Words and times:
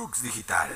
Cooks 0.00 0.22
Digital. 0.22 0.70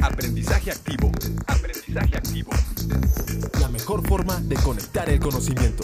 Aprendizaje 0.00 0.70
activo. 0.70 1.10
Aprendizaje 1.48 2.16
activo. 2.16 2.52
La 3.60 3.68
mejor 3.68 4.06
forma 4.06 4.36
de 4.42 4.54
conectar 4.54 5.10
el 5.10 5.18
conocimiento. 5.18 5.82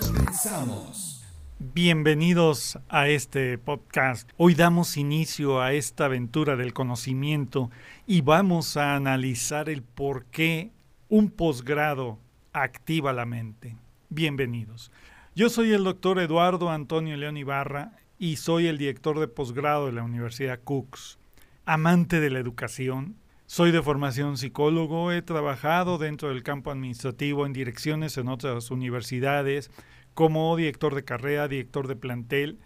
Comenzamos. 0.00 1.24
Bienvenidos 1.60 2.80
a 2.88 3.06
este 3.06 3.58
podcast. 3.58 4.28
Hoy 4.38 4.56
damos 4.56 4.96
inicio 4.96 5.60
a 5.60 5.72
esta 5.72 6.06
aventura 6.06 6.56
del 6.56 6.72
conocimiento 6.72 7.70
y 8.08 8.22
vamos 8.22 8.76
a 8.76 8.96
analizar 8.96 9.68
el 9.68 9.84
por 9.84 10.24
qué 10.24 10.72
un 11.08 11.30
posgrado 11.30 12.18
activa 12.52 13.12
la 13.12 13.24
mente. 13.24 13.76
Bienvenidos. 14.08 14.90
Yo 15.34 15.48
soy 15.48 15.72
el 15.72 15.84
doctor 15.84 16.18
Eduardo 16.18 16.68
Antonio 16.68 17.16
León 17.16 17.38
Ibarra 17.38 17.96
y 18.18 18.36
soy 18.36 18.66
el 18.66 18.76
director 18.76 19.18
de 19.18 19.28
posgrado 19.28 19.86
de 19.86 19.92
la 19.92 20.02
Universidad 20.02 20.60
Cooks. 20.62 21.18
Amante 21.64 22.20
de 22.20 22.28
la 22.28 22.38
educación, 22.38 23.16
soy 23.46 23.72
de 23.72 23.80
formación 23.80 24.36
psicólogo, 24.36 25.10
he 25.10 25.22
trabajado 25.22 25.96
dentro 25.96 26.28
del 26.28 26.42
campo 26.42 26.70
administrativo 26.70 27.46
en 27.46 27.54
direcciones 27.54 28.18
en 28.18 28.28
otras 28.28 28.70
universidades, 28.70 29.70
como 30.12 30.54
director 30.54 30.94
de 30.94 31.04
carrera, 31.04 31.48
director 31.48 31.88
de 31.88 31.96
plantel. 31.96 32.58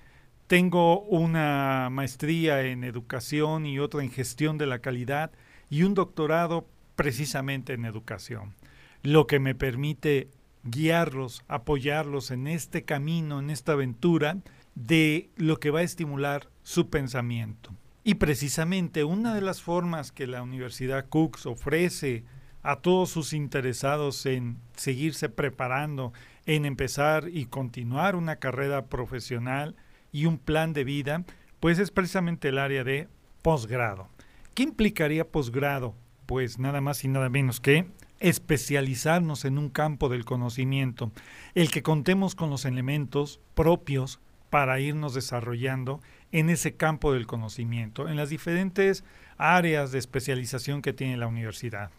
Tengo 0.48 1.02
una 1.02 1.88
maestría 1.92 2.62
en 2.62 2.82
educación 2.82 3.64
y 3.66 3.78
otra 3.78 4.02
en 4.02 4.10
gestión 4.10 4.58
de 4.58 4.66
la 4.66 4.80
calidad 4.80 5.30
y 5.70 5.84
un 5.84 5.94
doctorado 5.94 6.66
precisamente 6.96 7.74
en 7.74 7.84
educación, 7.84 8.56
lo 9.04 9.28
que 9.28 9.38
me 9.38 9.54
permite 9.54 10.30
guiarlos, 10.66 11.42
apoyarlos 11.48 12.30
en 12.30 12.46
este 12.46 12.84
camino, 12.84 13.38
en 13.38 13.50
esta 13.50 13.72
aventura 13.72 14.38
de 14.74 15.30
lo 15.36 15.58
que 15.58 15.70
va 15.70 15.80
a 15.80 15.84
estimular 15.84 16.48
su 16.62 16.90
pensamiento. 16.90 17.74
Y 18.04 18.14
precisamente 18.14 19.04
una 19.04 19.34
de 19.34 19.40
las 19.40 19.62
formas 19.62 20.12
que 20.12 20.26
la 20.26 20.42
Universidad 20.42 21.08
Cooks 21.08 21.46
ofrece 21.46 22.24
a 22.62 22.76
todos 22.76 23.10
sus 23.10 23.32
interesados 23.32 24.26
en 24.26 24.58
seguirse 24.76 25.28
preparando, 25.28 26.12
en 26.46 26.66
empezar 26.66 27.28
y 27.28 27.46
continuar 27.46 28.16
una 28.16 28.36
carrera 28.36 28.86
profesional 28.86 29.76
y 30.12 30.26
un 30.26 30.38
plan 30.38 30.72
de 30.72 30.84
vida, 30.84 31.24
pues 31.60 31.78
es 31.78 31.90
precisamente 31.90 32.48
el 32.48 32.58
área 32.58 32.84
de 32.84 33.08
posgrado. 33.42 34.08
¿Qué 34.54 34.62
implicaría 34.62 35.28
posgrado? 35.28 35.94
Pues 36.26 36.58
nada 36.58 36.80
más 36.80 37.04
y 37.04 37.08
nada 37.08 37.28
menos 37.28 37.60
que 37.60 37.86
especializarnos 38.20 39.44
en 39.44 39.58
un 39.58 39.68
campo 39.68 40.08
del 40.08 40.24
conocimiento, 40.24 41.10
el 41.54 41.70
que 41.70 41.82
contemos 41.82 42.34
con 42.34 42.50
los 42.50 42.64
elementos 42.64 43.40
propios 43.54 44.20
para 44.50 44.80
irnos 44.80 45.14
desarrollando 45.14 46.00
en 46.32 46.50
ese 46.50 46.74
campo 46.74 47.12
del 47.12 47.26
conocimiento, 47.26 48.08
en 48.08 48.16
las 48.16 48.30
diferentes 48.30 49.04
áreas 49.36 49.92
de 49.92 49.98
especialización 49.98 50.82
que 50.82 50.92
tiene 50.92 51.16
la 51.16 51.26
universidad. 51.26 51.90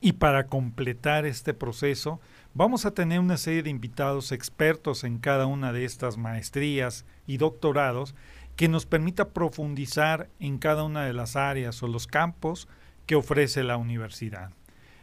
Y 0.00 0.12
para 0.12 0.46
completar 0.46 1.26
este 1.26 1.52
proceso, 1.52 2.20
vamos 2.54 2.86
a 2.86 2.92
tener 2.92 3.20
una 3.20 3.36
serie 3.36 3.62
de 3.62 3.70
invitados 3.70 4.32
expertos 4.32 5.04
en 5.04 5.18
cada 5.18 5.46
una 5.46 5.72
de 5.72 5.84
estas 5.84 6.16
maestrías 6.16 7.04
y 7.26 7.36
doctorados 7.36 8.14
que 8.56 8.68
nos 8.68 8.86
permita 8.86 9.28
profundizar 9.28 10.28
en 10.38 10.58
cada 10.58 10.84
una 10.84 11.04
de 11.04 11.12
las 11.12 11.36
áreas 11.36 11.82
o 11.82 11.86
los 11.86 12.06
campos 12.06 12.68
que 13.06 13.14
ofrece 13.14 13.62
la 13.62 13.76
universidad. 13.76 14.52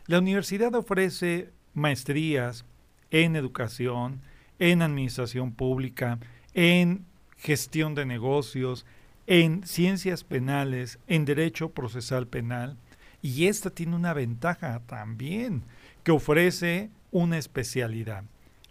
La 0.08 0.20
universidad 0.20 0.74
ofrece 0.74 1.52
maestrías 1.74 2.64
en 3.12 3.36
educación, 3.36 4.22
en 4.58 4.82
administración 4.82 5.52
pública, 5.52 6.18
en 6.54 7.06
gestión 7.36 7.94
de 7.94 8.06
negocios, 8.06 8.86
en 9.28 9.68
ciencias 9.68 10.24
penales, 10.24 10.98
en 11.08 11.26
derecho 11.26 11.72
procesal 11.72 12.26
penal. 12.26 12.78
Y 13.22 13.48
esta 13.48 13.70
tiene 13.70 13.98
una 13.98 14.14
ventaja 14.14 14.82
también, 14.88 15.64
que 16.06 16.14
ofrece 16.14 16.90
una 17.12 17.38
especialidad, 17.38 18.24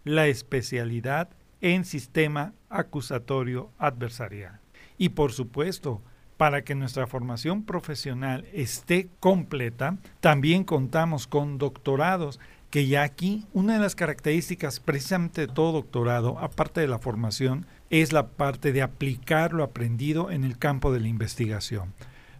la 0.03 0.25
especialidad 0.25 1.29
en 1.61 1.85
sistema 1.85 2.53
acusatorio 2.67 3.69
adversarial. 3.77 4.59
Y 4.97 5.09
por 5.09 5.31
supuesto, 5.33 6.01
para 6.37 6.63
que 6.63 6.75
nuestra 6.75 7.07
formación 7.07 7.63
profesional 7.63 8.45
esté 8.53 9.09
completa, 9.19 9.97
también 10.21 10.63
contamos 10.63 11.27
con 11.27 11.57
doctorados, 11.57 12.39
que 12.69 12.87
ya 12.87 13.03
aquí 13.03 13.45
una 13.53 13.73
de 13.73 13.79
las 13.79 13.95
características 13.95 14.79
precisamente 14.79 15.41
de 15.41 15.47
todo 15.47 15.73
doctorado, 15.73 16.37
aparte 16.39 16.81
de 16.81 16.87
la 16.87 16.99
formación, 16.99 17.65
es 17.89 18.13
la 18.13 18.27
parte 18.27 18.71
de 18.71 18.81
aplicar 18.81 19.53
lo 19.53 19.63
aprendido 19.63 20.29
en 20.31 20.43
el 20.43 20.57
campo 20.57 20.93
de 20.93 20.99
la 20.99 21.07
investigación. 21.07 21.93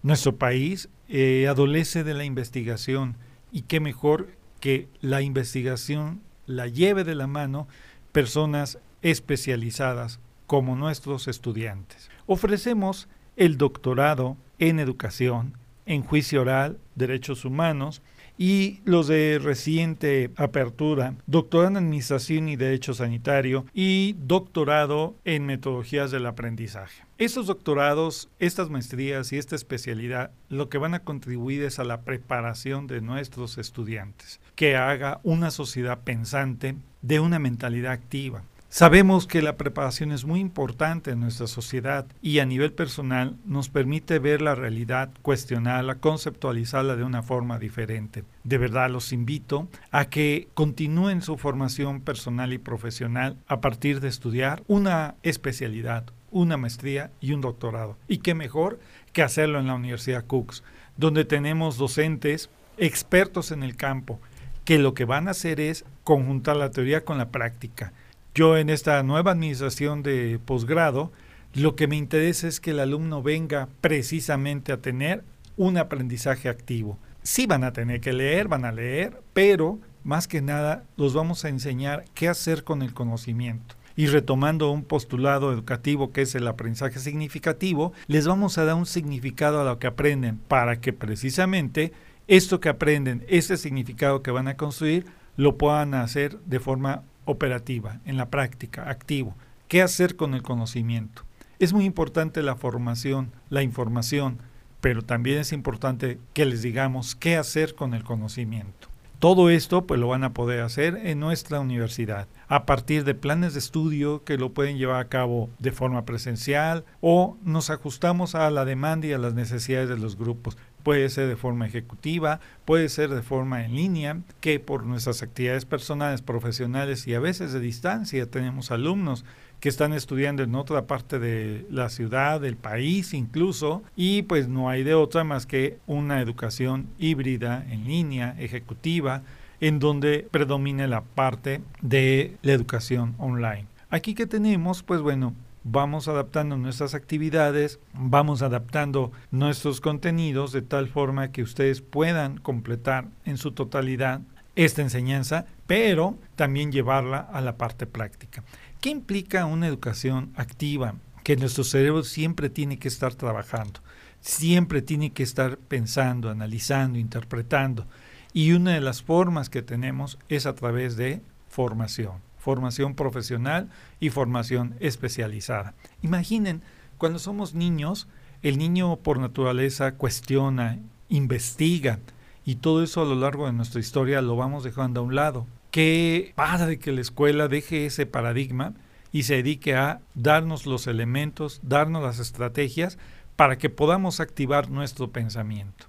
Nuestro 0.03 0.35
país 0.35 0.90
eh, 1.09 1.47
adolece 1.50 2.03
de 2.03 2.14
la 2.14 2.24
investigación 2.24 3.16
y 3.52 3.64
qué 3.64 3.79
mejor 3.79 4.29
que 4.59 4.90
la 5.02 5.22
investigación 5.22 6.22
la 6.46 6.68
lleve 6.68 7.03
de 7.03 7.16
la 7.16 7.28
mano 7.28 7.68
personas 8.12 8.79
especializadas 9.02 10.19
como 10.46 10.75
nuestros 10.75 11.28
estudiantes. 11.28 12.09
Ofrecemos 12.25 13.08
el 13.38 13.58
doctorado 13.58 14.36
en 14.59 14.80
educación, 14.80 15.53
en 15.86 16.03
juicio 16.03 16.42
oral, 16.42 16.78
derechos 16.96 17.46
humanos, 17.46 18.02
y 18.38 18.81
los 18.86 19.08
de 19.08 19.40
reciente 19.42 20.31
apertura, 20.36 21.16
doctorado 21.25 21.70
en 21.70 21.78
Administración 21.78 22.50
y 22.50 22.56
Derecho 22.56 22.94
Sanitario 22.94 23.66
y 23.74 24.16
doctorado 24.20 25.16
en 25.26 25.46
Metodologías 25.46 26.12
del 26.12 26.28
Aprendizaje. 26.28 27.03
Estos 27.18 27.47
doctorados, 27.47 28.30
estas 28.38 28.70
maestrías 28.70 29.34
y 29.34 29.38
esta 29.38 29.56
especialidad 29.56 30.31
lo 30.50 30.70
que 30.70 30.78
van 30.78 30.94
a 30.94 31.00
contribuir 31.00 31.64
es 31.64 31.80
a 31.80 31.84
la 31.84 32.02
preparación 32.02 32.86
de 32.86 33.02
nuestros 33.02 33.58
estudiantes, 33.58 34.40
que 34.56 34.76
haga 34.76 35.20
una 35.24 35.50
sociedad 35.50 36.00
pensante 36.03 36.76
de 37.02 37.20
una 37.20 37.40
mentalidad 37.40 37.94
activa, 37.94 38.44
Sabemos 38.69 39.28
que 39.28 39.41
la 39.41 39.55
preparación 39.55 40.11
es 40.11 40.25
muy 40.25 40.41
importante 40.41 41.11
en 41.11 41.22
nuestra 41.22 41.47
sociedad 41.47 42.05
y 42.22 42.39
a 42.39 42.45
nivel 42.45 42.73
personal 42.73 43.38
nos 43.45 43.69
permite 43.69 44.19
ver 44.19 44.41
la 44.41 44.55
realidad, 44.55 45.09
cuestionarla, 45.22 45.95
conceptualizarla 45.95 46.97
de 46.97 47.03
una 47.05 47.23
forma 47.23 47.59
diferente. 47.59 48.25
De 48.44 48.57
verdad 48.57 48.89
los 48.89 49.13
invito 49.13 49.69
a 49.91 50.09
que 50.09 50.50
continúen 50.53 51.22
su 51.22 51.38
formación 51.38 52.01
personal 52.01 52.51
y 52.51 52.57
profesional 52.57 53.38
a 53.47 53.61
partir 53.61 54.01
de 54.01 54.09
estudiar 54.09 54.61
una 54.67 55.16
especialidad, 55.23 56.03
una 56.29 56.57
maestría 56.57 57.09
y 57.22 57.31
un 57.31 57.39
doctorado. 57.39 57.97
Y 58.09 58.17
qué 58.17 58.34
mejor 58.34 58.81
que 59.13 59.23
hacerlo 59.23 59.59
en 59.59 59.67
la 59.67 59.75
Universidad 59.75 60.25
Cooks, 60.25 60.61
donde 60.97 61.23
tenemos 61.23 61.78
docentes 61.78 62.49
expertos 62.78 63.51
en 63.51 63.63
el 63.63 63.78
campo, 63.78 64.19
que 64.66 64.78
lo 64.78 64.94
que 64.94 65.05
van 65.05 65.29
a 65.29 65.31
hacer 65.31 65.61
es 65.61 65.85
conjuntar 66.03 66.57
la 66.57 66.72
teoría 66.72 67.05
con 67.05 67.17
la 67.17 67.29
práctica 67.29 67.94
yo 68.38 68.56
en 68.56 68.70
esta 68.70 69.02
nueva 69.02 69.31
administración 69.31 70.03
de 70.03 70.40
posgrado, 70.46 71.12
lo 71.56 71.75
que 71.75 71.88
me 71.88 71.96
interesa 71.96 72.48
es 72.48 72.59
que 72.59 72.70
el 72.70 72.80
alumno 72.80 73.24
venga 73.24 73.68
precisamente 73.81 74.72
a 74.72 74.78
tener 74.78 75.24
un 75.56 75.75
aprendizaje 75.80 76.47
activo. 76.47 77.00
Sí 77.24 77.47
van 77.47 77.64
a 77.64 77.74
tener 77.74 78.00
que 78.00 78.14
leer, 78.14 78.47
van 78.47 78.64
a 78.64 78.72
leer, 78.72 79.24
pero 79.34 79.80
más 80.03 80.28
que 80.28 80.44
nada 80.44 80.84
los 80.97 81.16
vamos 81.16 81.46
a 81.46 81.50
enseñar 81.50 82.06
qué 82.14 82.28
hacer 82.28 82.64
con 82.64 82.84
el 82.84 82.94
conocimiento. 82.94 83.74
Y 83.96 84.06
retomando 84.06 84.70
un 84.70 84.84
postulado 84.84 85.52
educativo 85.52 86.12
que 86.12 86.22
es 86.22 86.36
el 86.36 86.47
aprendizaje 86.47 87.00
significativo, 87.00 87.92
les 88.06 88.28
vamos 88.28 88.59
a 88.59 88.66
dar 88.66 88.76
un 88.76 88.86
significado 88.86 89.62
a 89.62 89.66
lo 89.66 89.80
que 89.80 89.88
aprenden 89.88 90.38
para 90.38 90.80
que 90.80 90.94
precisamente 90.94 91.92
esto 92.28 92.59
que 92.59 92.70
aprenden, 92.70 93.26
ese 93.30 93.58
significado 93.58 94.22
que 94.22 94.30
van 94.30 94.47
a 94.47 94.58
construir, 94.58 95.08
lo 95.38 95.58
puedan 95.58 95.96
hacer 95.96 96.38
de 96.42 96.59
forma 96.59 97.02
operativa, 97.28 98.00
en 98.06 98.18
la 98.18 98.29
práctica, 98.29 98.90
activo. 98.90 99.35
¿Qué 99.68 99.84
hacer 99.84 100.16
con 100.16 100.34
el 100.34 100.41
conocimiento? 100.41 101.22
Es 101.59 101.74
muy 101.74 101.85
importante 101.85 102.41
la 102.41 102.56
formación, 102.56 103.32
la 103.50 103.62
información, 103.62 104.40
pero 104.82 105.02
también 105.02 105.40
es 105.40 105.52
importante 105.52 106.20
que 106.34 106.46
les 106.46 106.62
digamos 106.62 107.16
qué 107.16 107.35
hacer 107.35 107.76
con 107.76 107.94
el 107.94 108.03
conocimiento. 108.03 108.88
Todo 109.20 109.50
esto 109.50 109.88
pues 109.88 110.00
lo 110.00 110.08
van 110.08 110.24
a 110.24 110.34
poder 110.34 110.62
hacer 110.62 110.96
en 111.03 111.20
nuestra 111.20 111.59
universidad 111.59 112.28
a 112.47 112.68
partir 112.68 113.03
de 113.03 113.16
planes 113.16 113.53
de 113.53 113.59
estudio 113.59 114.23
que 114.23 114.38
lo 114.38 114.53
pueden 114.53 114.78
llevar 114.78 115.02
a 115.02 115.09
cabo 115.09 115.50
de 115.58 115.72
forma 115.72 116.06
presencial 116.06 116.85
o 117.02 117.35
nos 117.44 117.72
ajustamos 117.72 118.35
a 118.35 118.50
la 118.52 118.64
demanda 118.64 119.08
y 119.08 119.14
a 119.14 119.18
las 119.18 119.34
necesidades 119.34 119.90
de 119.90 119.97
los 119.97 120.18
grupos 120.18 120.56
puede 120.87 121.09
ser 121.09 121.28
de 121.28 121.35
forma 121.35 121.67
ejecutiva, 121.67 122.39
puede 122.63 122.87
ser 122.87 123.09
de 123.09 123.22
forma 123.22 123.66
en 123.66 123.75
línea, 123.75 124.22
que 124.39 124.61
por 124.61 124.85
nuestras 124.85 125.22
actividades 125.22 125.66
personales, 125.66 126.22
profesionales 126.22 127.05
y 127.07 127.13
a 127.13 127.19
veces 127.19 127.51
de 127.51 127.59
distancia 127.59 128.31
tenemos 128.31 128.72
alumnos 128.72 129.25
que 129.59 129.67
están 129.67 129.91
estudiando 129.91 130.43
en 130.43 130.55
otra 130.55 130.87
parte 130.87 131.19
de 131.19 131.66
la 131.69 131.89
ciudad, 131.89 132.39
del 132.39 132.55
país 132.55 133.13
incluso, 133.13 133.84
y 133.97 134.22
pues 134.22 134.47
no 134.47 134.69
hay 134.69 134.84
de 134.85 134.93
otra 134.93 135.25
más 135.25 135.45
que 135.45 135.78
una 135.87 136.22
educación 136.22 136.87
híbrida 136.97 137.66
en 137.69 137.84
línea, 137.84 138.37
ejecutiva, 138.39 139.23
en 139.59 139.79
donde 139.79 140.25
predomine 140.31 140.87
la 140.87 141.01
parte 141.01 141.59
de 141.81 142.37
la 142.43 142.53
educación 142.53 143.13
online. 143.17 143.66
Aquí 143.89 144.13
que 144.13 144.25
tenemos, 144.25 144.84
pues 144.84 145.01
bueno, 145.01 145.34
vamos 145.64 146.08
adaptando 146.08 146.58
nuestras 146.58 146.94
actividades, 146.94 147.80
vamos 147.94 148.42
adaptando 148.42 149.12
nuestros 149.32 149.82
contenidos 149.82 150.52
de 150.52 150.62
tal 150.62 150.88
forma 150.88 151.32
que 151.32 151.44
ustedes 151.44 151.82
puedan 151.82 152.38
completar 152.38 153.08
en 153.26 153.38
su 153.38 153.52
totalidad 153.52 154.22
esta 154.56 154.82
enseñanza, 154.82 155.46
pero 155.68 156.18
también 156.36 156.72
llevarla 156.72 157.20
a 157.20 157.42
la 157.42 157.58
parte 157.58 157.86
práctica. 157.86 158.44
¿Qué 158.82 158.90
implica 158.90 159.46
una 159.46 159.68
educación 159.68 160.32
activa? 160.36 160.96
Que 161.24 161.36
nuestro 161.36 161.64
cerebro 161.64 162.04
siempre 162.04 162.50
tiene 162.50 162.80
que 162.80 162.88
estar 162.88 163.14
trabajando, 163.14 163.82
siempre 164.22 164.82
tiene 164.82 165.12
que 165.12 165.24
estar 165.24 165.58
pensando, 165.58 166.30
analizando, 166.30 166.98
interpretando. 166.98 167.86
Y 168.34 168.54
una 168.54 168.74
de 168.74 168.82
las 168.82 169.04
formas 169.04 169.50
que 169.50 169.62
tenemos 169.62 170.18
es 170.30 170.46
a 170.46 170.56
través 170.56 170.96
de 170.96 171.22
formación 171.50 172.27
formación 172.47 172.96
profesional 172.96 173.67
y 173.99 174.09
formación 174.09 174.76
especializada. 174.79 175.73
Imaginen, 176.02 176.61
cuando 176.97 177.20
somos 177.20 177.53
niños, 177.53 178.08
el 178.41 178.58
niño 178.58 178.96
por 178.96 179.20
naturaleza 179.20 179.96
cuestiona, 179.96 180.79
investiga, 181.09 181.99
y 182.46 182.55
todo 182.55 182.84
eso 182.84 183.02
a 183.02 183.05
lo 183.05 183.16
largo 183.16 183.47
de 183.47 183.52
nuestra 183.52 183.82
historia 183.82 184.22
lo 184.22 184.38
vamos 184.38 184.64
dejando 184.64 185.02
a 185.02 185.03
un 185.03 185.14
lado. 185.14 185.46
Qué 185.72 186.32
padre 186.35 186.79
que 186.79 186.94
la 186.94 187.02
escuela 187.02 187.49
deje 187.49 187.85
ese 187.85 188.05
paradigma 188.05 188.76
y 189.11 189.23
se 189.23 189.35
dedique 189.35 189.76
a 189.76 189.99
darnos 190.16 190.66
los 190.66 190.88
elementos, 190.88 191.59
darnos 191.64 192.02
las 192.02 192.20
estrategias 192.20 192.97
para 193.35 193.58
que 193.58 193.70
podamos 193.70 194.22
activar 194.22 194.72
nuestro 194.72 195.11
pensamiento. 195.11 195.88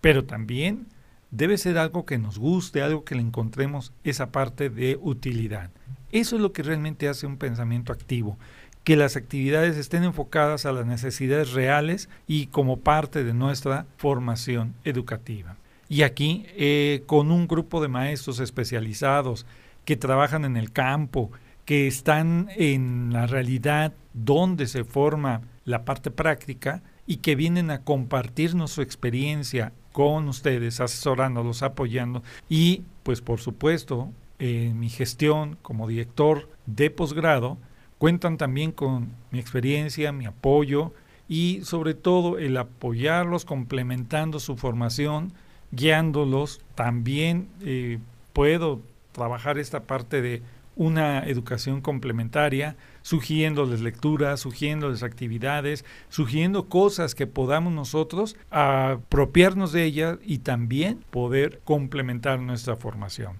Pero 0.00 0.24
también 0.24 0.86
debe 1.30 1.58
ser 1.58 1.78
algo 1.78 2.06
que 2.06 2.18
nos 2.18 2.38
guste, 2.38 2.82
algo 2.82 3.04
que 3.04 3.14
le 3.14 3.20
encontremos 3.20 3.92
esa 4.04 4.32
parte 4.32 4.70
de 4.70 4.98
utilidad. 5.00 5.70
Eso 6.12 6.36
es 6.36 6.42
lo 6.42 6.52
que 6.52 6.62
realmente 6.62 7.08
hace 7.08 7.26
un 7.26 7.36
pensamiento 7.36 7.92
activo, 7.92 8.38
que 8.84 8.96
las 8.96 9.16
actividades 9.16 9.76
estén 9.76 10.04
enfocadas 10.04 10.64
a 10.64 10.72
las 10.72 10.86
necesidades 10.86 11.52
reales 11.52 12.08
y 12.26 12.46
como 12.46 12.78
parte 12.78 13.24
de 13.24 13.34
nuestra 13.34 13.86
formación 13.98 14.74
educativa. 14.84 15.56
Y 15.88 16.02
aquí, 16.02 16.46
eh, 16.56 17.02
con 17.06 17.30
un 17.30 17.46
grupo 17.48 17.82
de 17.82 17.88
maestros 17.88 18.40
especializados 18.40 19.46
que 19.84 19.96
trabajan 19.96 20.44
en 20.44 20.56
el 20.56 20.72
campo, 20.72 21.30
que 21.64 21.86
están 21.86 22.48
en 22.56 23.12
la 23.12 23.26
realidad 23.26 23.92
donde 24.14 24.66
se 24.66 24.84
forma 24.84 25.42
la 25.64 25.84
parte 25.84 26.10
práctica 26.10 26.82
y 27.06 27.18
que 27.18 27.36
vienen 27.36 27.70
a 27.70 27.82
compartirnos 27.82 28.70
su 28.70 28.80
experiencia 28.80 29.72
con 29.92 30.28
ustedes, 30.28 30.80
asesorándolos, 30.80 31.62
apoyando 31.62 32.22
y 32.48 32.84
pues 33.02 33.20
por 33.20 33.40
supuesto 33.40 34.12
en 34.38 34.78
mi 34.78 34.88
gestión 34.88 35.56
como 35.62 35.88
director 35.88 36.48
de 36.66 36.90
posgrado 36.90 37.58
cuentan 37.98 38.38
también 38.38 38.72
con 38.72 39.12
mi 39.30 39.38
experiencia, 39.38 40.12
mi 40.12 40.26
apoyo 40.26 40.92
y 41.28 41.60
sobre 41.64 41.94
todo 41.94 42.38
el 42.38 42.56
apoyarlos 42.56 43.44
complementando 43.44 44.40
su 44.40 44.56
formación, 44.56 45.32
guiándolos. 45.72 46.60
También 46.74 47.48
eh, 47.62 47.98
puedo 48.32 48.80
trabajar 49.12 49.58
esta 49.58 49.82
parte 49.82 50.22
de 50.22 50.42
una 50.76 51.24
educación 51.24 51.80
complementaria, 51.80 52.76
sugiriéndoles 53.02 53.80
lecturas, 53.80 54.40
sugiriéndoles 54.40 55.02
actividades, 55.02 55.84
sugiriendo 56.08 56.68
cosas 56.68 57.16
que 57.16 57.26
podamos 57.26 57.72
nosotros 57.72 58.36
apropiarnos 58.50 59.72
de 59.72 59.84
ellas 59.84 60.18
y 60.24 60.38
también 60.38 61.04
poder 61.10 61.60
complementar 61.64 62.38
nuestra 62.38 62.76
formación. 62.76 63.32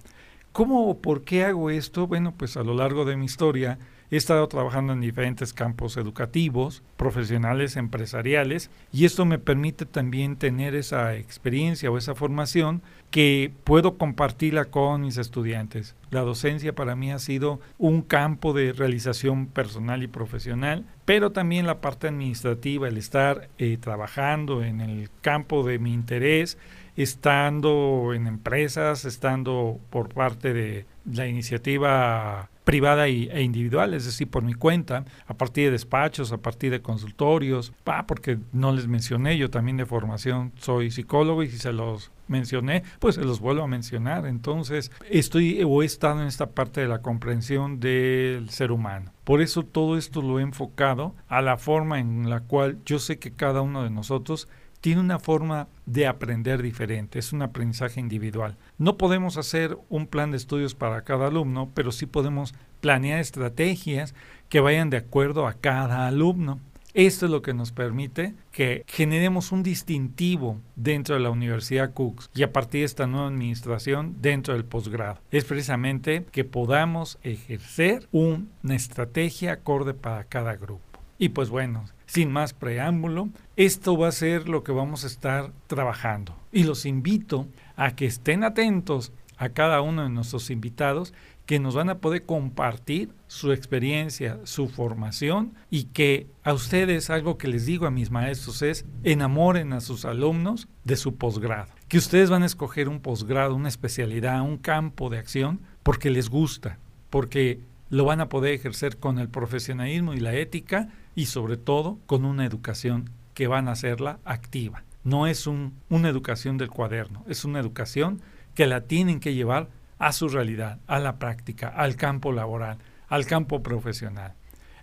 ¿Cómo 0.51 0.89
o 0.89 0.97
por 0.97 1.23
qué 1.23 1.45
hago 1.45 1.69
esto? 1.69 2.07
Bueno, 2.07 2.33
pues 2.35 2.57
a 2.57 2.63
lo 2.63 2.73
largo 2.73 3.05
de 3.05 3.15
mi 3.15 3.25
historia 3.25 3.77
he 4.11 4.17
estado 4.17 4.47
trabajando 4.47 4.93
en 4.93 5.01
diferentes 5.01 5.53
campos 5.53 5.95
educativos, 5.95 6.81
profesionales, 6.97 7.75
empresariales, 7.75 8.71
y 8.91 9.05
esto 9.05 9.25
me 9.25 9.37
permite 9.37 9.85
también 9.85 10.35
tener 10.35 10.73
esa 10.73 11.15
experiencia 11.15 11.91
o 11.91 11.97
esa 11.97 12.15
formación 12.15 12.81
que 13.11 13.51
puedo 13.63 13.97
compartirla 13.97 14.65
con 14.65 15.01
mis 15.01 15.17
estudiantes. 15.17 15.95
La 16.09 16.21
docencia 16.21 16.73
para 16.73 16.95
mí 16.95 17.11
ha 17.11 17.19
sido 17.19 17.59
un 17.77 18.01
campo 18.01 18.53
de 18.53 18.73
realización 18.73 19.45
personal 19.45 20.01
y 20.01 20.07
profesional, 20.07 20.85
pero 21.05 21.31
también 21.31 21.67
la 21.67 21.81
parte 21.81 22.07
administrativa, 22.07 22.87
el 22.87 22.97
estar 22.97 23.49
eh, 23.59 23.77
trabajando 23.79 24.63
en 24.63 24.81
el 24.81 25.09
campo 25.21 25.63
de 25.63 25.77
mi 25.77 25.93
interés, 25.93 26.57
estando 27.03 28.13
en 28.13 28.27
empresas, 28.27 29.05
estando 29.05 29.79
por 29.89 30.09
parte 30.09 30.53
de 30.53 30.85
la 31.09 31.27
iniciativa 31.27 32.49
privada 32.65 33.07
e 33.07 33.41
individual, 33.41 33.93
es 33.93 34.05
decir, 34.05 34.29
por 34.29 34.43
mi 34.43 34.53
cuenta, 34.53 35.05
a 35.25 35.33
partir 35.33 35.65
de 35.65 35.71
despachos, 35.71 36.31
a 36.31 36.37
partir 36.37 36.71
de 36.71 36.81
consultorios, 36.81 37.73
porque 38.05 38.37
no 38.51 38.73
les 38.73 38.87
mencioné, 38.87 39.37
yo 39.37 39.49
también 39.49 39.77
de 39.77 39.85
formación 39.85 40.51
soy 40.59 40.91
psicólogo 40.91 41.41
y 41.41 41.49
si 41.49 41.57
se 41.57 41.73
los 41.73 42.11
mencioné, 42.27 42.83
pues 42.99 43.15
se 43.15 43.23
los 43.23 43.39
vuelvo 43.39 43.63
a 43.63 43.67
mencionar. 43.67 44.27
Entonces, 44.27 44.91
estoy 45.09 45.63
o 45.65 45.81
he 45.81 45.85
estado 45.85 46.21
en 46.21 46.27
esta 46.27 46.51
parte 46.51 46.81
de 46.81 46.87
la 46.87 47.01
comprensión 47.01 47.79
del 47.79 48.49
ser 48.51 48.71
humano. 48.71 49.13
Por 49.23 49.41
eso 49.41 49.63
todo 49.63 49.97
esto 49.97 50.21
lo 50.21 50.39
he 50.39 50.43
enfocado 50.43 51.15
a 51.27 51.41
la 51.41 51.57
forma 51.57 51.99
en 51.99 52.29
la 52.29 52.41
cual 52.41 52.77
yo 52.85 52.99
sé 52.99 53.17
que 53.17 53.31
cada 53.31 53.61
uno 53.61 53.83
de 53.83 53.89
nosotros 53.89 54.47
tiene 54.81 55.01
una 55.01 55.19
forma 55.19 55.67
de 55.85 56.07
aprender 56.07 56.61
diferente, 56.61 57.19
es 57.19 57.33
un 57.33 57.41
aprendizaje 57.41 57.99
individual. 57.99 58.57
No 58.77 58.97
podemos 58.97 59.37
hacer 59.37 59.77
un 59.89 60.07
plan 60.07 60.31
de 60.31 60.37
estudios 60.37 60.75
para 60.75 61.03
cada 61.03 61.27
alumno, 61.27 61.69
pero 61.73 61.91
sí 61.91 62.05
podemos 62.05 62.53
planear 62.79 63.19
estrategias 63.19 64.15
que 64.47 64.59
vayan 64.59 64.89
de 64.89 64.97
acuerdo 64.97 65.47
a 65.47 65.53
cada 65.53 66.07
alumno. 66.07 66.59
Esto 66.95 67.27
es 67.27 67.31
lo 67.31 67.43
que 67.43 67.53
nos 67.53 67.71
permite 67.71 68.33
que 68.51 68.83
generemos 68.87 69.51
un 69.51 69.61
distintivo 69.61 70.59
dentro 70.75 71.15
de 71.15 71.21
la 71.21 71.29
Universidad 71.29 71.93
Cooks 71.93 72.31
y 72.33 72.41
a 72.41 72.51
partir 72.51 72.81
de 72.81 72.85
esta 72.85 73.05
nueva 73.05 73.27
administración 73.27 74.15
dentro 74.21 74.55
del 74.55 74.65
posgrado. 74.65 75.19
Es 75.29 75.45
precisamente 75.45 76.25
que 76.31 76.45
podamos 76.45 77.19
ejercer 77.21 78.07
una 78.11 78.75
estrategia 78.75 79.53
acorde 79.53 79.93
para 79.93 80.23
cada 80.23 80.55
grupo. 80.55 80.88
Y 81.19 81.29
pues 81.29 81.49
bueno, 81.49 81.85
sin 82.05 82.31
más 82.31 82.53
preámbulo, 82.53 83.29
esto 83.55 83.97
va 83.97 84.07
a 84.07 84.13
ser 84.13 84.49
lo 84.49 84.63
que 84.63 84.71
vamos 84.71 85.03
a 85.03 85.07
estar 85.07 85.51
trabajando. 85.67 86.35
Y 86.51 86.63
los 86.63 86.85
invito 86.85 87.47
a 87.75 87.95
que 87.95 88.05
estén 88.05 88.43
atentos 88.43 89.11
a 89.37 89.49
cada 89.49 89.81
uno 89.81 90.03
de 90.03 90.09
nuestros 90.09 90.49
invitados 90.49 91.13
que 91.45 91.59
nos 91.59 91.73
van 91.73 91.89
a 91.89 91.97
poder 91.97 92.25
compartir 92.25 93.09
su 93.27 93.51
experiencia, 93.51 94.39
su 94.43 94.69
formación 94.69 95.53
y 95.71 95.85
que 95.85 96.27
a 96.43 96.53
ustedes 96.53 97.09
algo 97.09 97.37
que 97.37 97.47
les 97.47 97.65
digo 97.65 97.87
a 97.87 97.91
mis 97.91 98.11
maestros 98.11 98.61
es 98.61 98.85
enamoren 99.03 99.73
a 99.73 99.81
sus 99.81 100.05
alumnos 100.05 100.67
de 100.83 100.95
su 100.95 101.15
posgrado. 101.15 101.71
Que 101.87 101.97
ustedes 101.97 102.29
van 102.29 102.43
a 102.43 102.45
escoger 102.45 102.87
un 102.87 102.99
posgrado, 102.99 103.55
una 103.55 103.67
especialidad, 103.67 104.41
un 104.41 104.57
campo 104.57 105.09
de 105.09 105.17
acción 105.17 105.59
porque 105.81 106.11
les 106.11 106.29
gusta, 106.29 106.77
porque 107.09 107.59
lo 107.89 108.05
van 108.05 108.21
a 108.21 108.29
poder 108.29 108.53
ejercer 108.53 108.97
con 108.97 109.17
el 109.17 109.29
profesionalismo 109.29 110.13
y 110.13 110.19
la 110.19 110.35
ética 110.35 110.89
y 111.19 111.25
sobre 111.25 111.57
todo 111.57 111.99
con 112.05 112.23
una 112.23 112.45
educación 112.45 113.09
que 113.33 113.47
van 113.47 113.67
a 113.67 113.73
hacerla 113.73 114.19
activa. 114.23 114.85
No 115.03 115.27
es 115.27 115.47
una 115.47 116.07
educación 116.07 116.57
del 116.57 116.69
cuaderno, 116.69 117.25
es 117.27 117.43
una 117.43 117.59
educación 117.59 118.21
que 118.55 118.67
la 118.67 118.85
tienen 118.87 119.19
que 119.19 119.33
llevar 119.33 119.67
a 119.97 120.13
su 120.13 120.29
realidad, 120.29 120.79
a 120.87 120.97
la 120.97 121.19
práctica, 121.19 121.67
al 121.67 121.97
campo 121.97 122.31
laboral, 122.31 122.77
al 123.09 123.25
campo 123.25 123.61
profesional. 123.61 124.33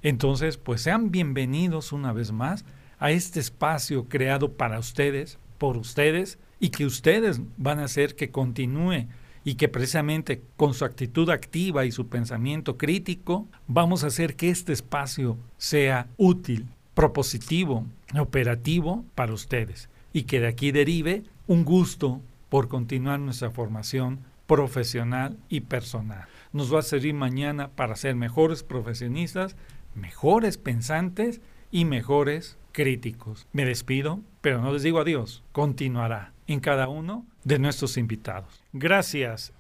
Entonces, 0.03 0.59
pues 0.59 0.83
sean 0.83 1.11
bienvenidos 1.11 1.91
una 1.93 2.13
vez 2.13 2.33
más 2.33 2.67
a 2.99 3.13
este 3.13 3.41
espacio 3.41 4.07
creado 4.07 4.59
para 4.59 4.79
ustedes, 4.79 5.39
por 5.57 5.79
ustedes, 5.79 6.39
y 6.61 6.69
que 6.69 6.85
ustedes 6.85 7.41
van 7.57 7.79
a 7.79 7.85
hacer 7.85 8.15
que 8.15 8.31
continúe 8.31 9.07
y 9.47 9.55
que 9.55 9.69
precisamente 9.69 10.43
con 10.57 10.75
su 10.75 10.85
actitud 10.85 11.31
activa 11.31 11.85
y 11.85 11.93
su 11.93 12.09
pensamiento 12.09 12.77
crítico 12.77 13.47
vamos 13.69 14.03
a 14.03 14.09
hacer 14.09 14.35
que 14.35 14.51
este 14.51 14.73
espacio 14.73 15.39
sea 15.57 16.09
útil, 16.17 16.67
propositivo, 16.95 17.87
operativo 18.19 19.05
para 19.15 19.33
ustedes 19.33 19.89
y 20.13 20.25
que 20.25 20.41
de 20.41 20.49
aquí 20.49 20.73
derive 20.73 21.23
un 21.47 21.65
gusto 21.65 22.21
por 22.49 22.67
continuar 22.67 23.21
nuestra 23.21 23.53
formación 23.53 24.19
profesional 24.49 25.39
y 25.49 25.61
personal. 25.61 26.27
Nos 26.53 26.75
va 26.75 26.81
a 26.81 26.83
servir 26.83 27.15
mañana 27.15 27.69
para 27.69 27.95
ser 27.95 28.17
mejores 28.17 28.65
profesionistas, 28.65 29.55
mejores 29.95 30.59
pensantes 30.59 31.41
y 31.71 31.85
mejores 31.85 32.59
críticos. 32.73 33.47
Me 33.53 33.65
despido, 33.65 34.19
pero 34.41 34.61
no 34.61 34.73
les 34.73 34.83
digo 34.83 34.99
adiós. 34.99 35.45
Continuará 35.53 36.33
en 36.49 36.59
cada 36.59 36.89
uno 36.89 37.25
de 37.47 37.61
nuestros 37.61 37.97
invitados. 37.97 38.61
Gracias. 38.73 39.53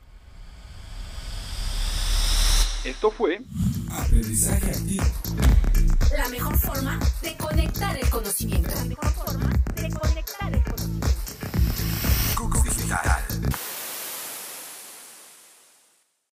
Esto 2.84 3.12
fue 3.12 3.40
Aprendizaje 3.90 4.70
Activo. 4.70 5.04
La 6.16 6.28
mejor 6.28 6.56
forma 6.58 6.98
de 7.22 7.36
conectar 7.36 7.96
el 7.96 8.10
conocimiento. 8.10 8.70
La 8.74 8.84
mejor 8.84 9.10
forma 9.12 9.50
de 9.76 9.90
conectar 9.90 10.52
el 10.52 10.64
conocimiento. 10.64 11.06
Cucu 12.36 12.62
Digital. 12.64 13.25